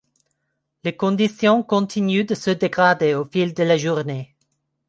[0.83, 4.33] Les conditions continuent de se dégrader au fil de la journée.